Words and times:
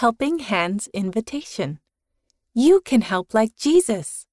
Helping 0.00 0.40
Hands 0.40 0.86
Invitation. 0.92 1.80
You 2.52 2.82
can 2.82 3.00
help 3.00 3.32
like 3.32 3.56
Jesus. 3.56 4.26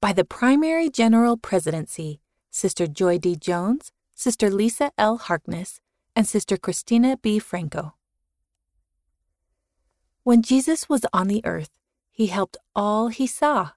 By 0.00 0.12
the 0.12 0.24
Primary 0.24 0.90
General 0.90 1.36
Presidency, 1.36 2.20
Sister 2.52 2.86
Joy 2.86 3.18
D. 3.18 3.34
Jones, 3.34 3.90
Sister 4.14 4.48
Lisa 4.48 4.92
L. 4.96 5.16
Harkness, 5.16 5.80
and 6.14 6.24
Sister 6.24 6.56
Cristina 6.56 7.16
B. 7.16 7.40
Franco. 7.40 7.94
When 10.22 10.40
Jesus 10.40 10.88
was 10.88 11.04
on 11.12 11.26
the 11.26 11.44
earth, 11.44 11.72
he 12.12 12.28
helped 12.28 12.56
all 12.76 13.08
he 13.08 13.26
saw. 13.26 13.70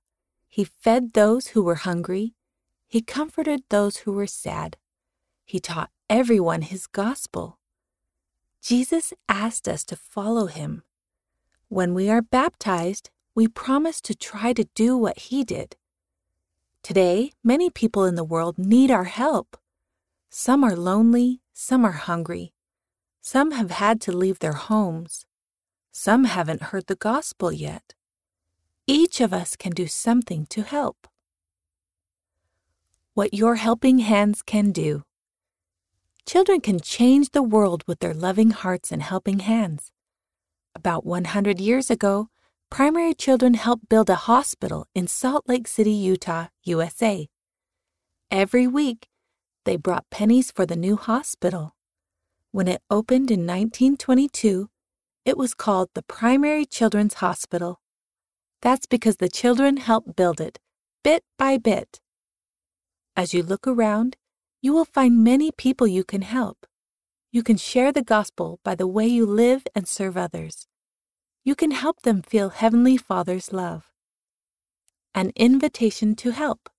He 0.47 0.63
fed 0.63 1.13
those 1.13 1.47
who 1.47 1.63
were 1.63 1.89
hungry. 1.89 2.35
He 2.85 3.01
comforted 3.01 3.63
those 3.69 3.97
who 3.97 4.11
were 4.11 4.27
sad. 4.27 4.77
He 5.43 5.59
taught 5.59 5.89
everyone 6.07 6.61
his 6.61 6.85
gospel. 6.85 7.57
Jesus 8.61 9.11
asked 9.27 9.67
us 9.67 9.83
to 9.85 9.95
follow 9.95 10.45
him. 10.45 10.83
When 11.69 11.93
we 11.93 12.09
are 12.09 12.23
baptized, 12.23 13.11
we 13.35 13.47
promise 13.47 14.01
to 14.01 14.15
try 14.15 14.53
to 14.53 14.67
do 14.73 14.97
what 14.97 15.19
he 15.19 15.43
did. 15.43 15.75
Today, 16.81 17.31
many 17.43 17.69
people 17.69 18.05
in 18.05 18.15
the 18.15 18.23
world 18.23 18.57
need 18.57 18.89
our 18.89 19.03
help. 19.03 19.55
Some 20.31 20.63
are 20.63 20.75
lonely, 20.75 21.41
some 21.53 21.85
are 21.85 21.91
hungry. 21.91 22.53
Some 23.21 23.51
have 23.51 23.69
had 23.69 24.01
to 24.01 24.11
leave 24.11 24.39
their 24.39 24.53
homes. 24.53 25.27
Some 25.91 26.23
haven't 26.23 26.63
heard 26.73 26.87
the 26.87 26.95
gospel 26.95 27.51
yet. 27.51 27.93
Each 28.87 29.21
of 29.21 29.31
us 29.31 29.55
can 29.55 29.71
do 29.71 29.85
something 29.85 30.47
to 30.47 30.63
help. 30.63 31.07
What 33.13 33.31
your 33.31 33.55
helping 33.55 33.99
hands 33.99 34.41
can 34.41 34.71
do. 34.71 35.03
Children 36.25 36.61
can 36.61 36.79
change 36.79 37.29
the 37.29 37.43
world 37.43 37.83
with 37.85 37.99
their 37.99 38.15
loving 38.15 38.49
hearts 38.49 38.91
and 38.91 39.03
helping 39.03 39.41
hands. 39.41 39.91
About 40.79 41.05
100 41.05 41.59
years 41.59 41.91
ago, 41.91 42.29
primary 42.69 43.13
children 43.13 43.55
helped 43.55 43.89
build 43.89 44.09
a 44.09 44.15
hospital 44.15 44.87
in 44.95 45.07
Salt 45.07 45.43
Lake 45.45 45.67
City, 45.67 45.91
Utah, 45.91 46.47
USA. 46.63 47.27
Every 48.31 48.65
week, 48.65 49.09
they 49.65 49.75
brought 49.75 50.09
pennies 50.09 50.51
for 50.51 50.65
the 50.65 50.77
new 50.77 50.95
hospital. 50.95 51.75
When 52.53 52.69
it 52.69 52.81
opened 52.89 53.29
in 53.29 53.41
1922, 53.41 54.69
it 55.25 55.37
was 55.37 55.53
called 55.53 55.89
the 55.95 56.01
Primary 56.01 56.65
Children's 56.65 57.15
Hospital. 57.15 57.81
That's 58.61 58.85
because 58.85 59.17
the 59.17 59.27
children 59.27 59.75
helped 59.75 60.15
build 60.15 60.39
it, 60.39 60.59
bit 61.03 61.25
by 61.37 61.57
bit. 61.57 61.99
As 63.17 63.33
you 63.33 63.43
look 63.43 63.67
around, 63.67 64.15
you 64.61 64.71
will 64.71 64.85
find 64.85 65.25
many 65.25 65.51
people 65.51 65.87
you 65.87 66.05
can 66.05 66.21
help. 66.21 66.65
You 67.31 67.43
can 67.43 67.57
share 67.57 67.91
the 67.91 68.01
gospel 68.01 68.59
by 68.63 68.73
the 68.73 68.87
way 68.87 69.05
you 69.05 69.25
live 69.25 69.67
and 69.75 69.87
serve 69.87 70.17
others. 70.17 70.65
You 71.43 71.53
can 71.53 71.71
help 71.71 72.01
them 72.01 72.23
feel 72.23 72.49
Heavenly 72.49 72.97
Father's 72.97 73.53
love. 73.53 73.91
An 75.13 75.31
invitation 75.35 76.15
to 76.15 76.31
help. 76.31 76.69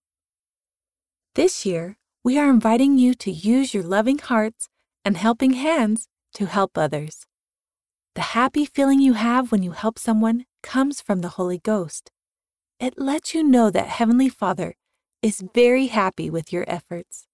This 1.37 1.65
year, 1.65 1.99
we 2.25 2.37
are 2.37 2.51
inviting 2.51 2.99
you 2.99 3.15
to 3.15 3.31
use 3.31 3.73
your 3.73 3.85
loving 3.85 4.19
hearts 4.19 4.69
and 5.05 5.17
helping 5.17 5.53
hands 5.53 6.09
to 6.35 6.47
help 6.47 6.77
others. 6.77 7.27
The 8.17 8.35
happy 8.35 8.65
feeling 8.65 9.01
you 9.01 9.13
have 9.13 9.53
when 9.53 9.63
you 9.63 9.71
help 9.71 10.01
someone 10.01 10.47
comes 10.65 11.01
from 11.01 11.21
the 11.21 11.37
Holy 11.39 11.59
Ghost. 11.59 12.11
It 12.81 12.99
lets 12.99 13.35
you 13.35 13.45
know 13.45 13.71
that 13.71 13.87
Heavenly 13.87 14.29
Father 14.29 14.75
is 15.23 15.45
very 15.55 15.87
happy 15.87 16.29
with 16.29 16.53
your 16.53 16.65
efforts. 16.67 17.29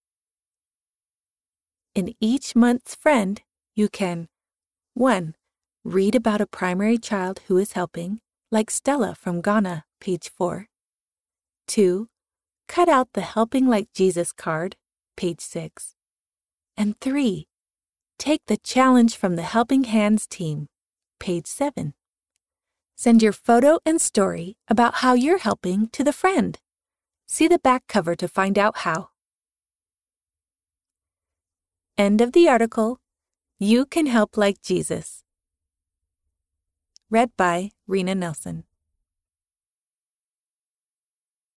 In 1.97 2.15
each 2.21 2.55
month's 2.55 2.95
friend, 2.95 3.41
you 3.75 3.89
can 3.89 4.29
1. 4.93 5.35
Read 5.83 6.15
about 6.15 6.43
a 6.43 6.47
primary 6.47 6.99
child 6.99 7.41
who 7.47 7.57
is 7.57 7.73
helping, 7.73 8.21
like 8.51 8.71
Stella 8.71 9.15
from 9.15 9.41
Ghana, 9.41 9.87
page 9.99 10.29
4. 10.29 10.67
2. 11.69 12.07
Cut 12.69 12.91
out 12.91 13.15
the 13.15 13.23
Helping 13.23 13.67
Like 13.67 13.91
Jesus 13.95 14.31
card, 14.31 14.77
page 15.17 15.41
6. 15.41 15.95
And 16.77 17.01
3. 17.01 17.49
Take 18.19 18.43
the 18.45 18.59
challenge 18.59 19.17
from 19.17 19.37
the 19.37 19.49
Helping 19.55 19.85
Hands 19.85 20.27
team, 20.27 20.67
page 21.19 21.47
7. 21.47 21.95
Send 22.95 23.23
your 23.23 23.33
photo 23.33 23.79
and 23.87 24.03
story 24.03 24.59
about 24.69 24.97
how 24.97 25.15
you're 25.15 25.39
helping 25.39 25.89
to 25.93 26.05
the 26.05 26.13
friend. 26.13 26.59
See 27.27 27.49
the 27.49 27.59
back 27.59 27.85
cover 27.89 28.15
to 28.17 28.29
find 28.29 28.59
out 28.59 28.79
how. 28.85 29.09
End 31.99 32.21
of 32.21 32.33
the 32.33 32.47
article. 32.47 33.01
You 33.59 33.87
can 33.87 34.05
help 34.05 34.37
like 34.37 34.61
Jesus. 34.61 35.25
Read 37.09 37.31
by 37.39 37.71
Rena 37.87 38.15
Nelson. 38.15 38.65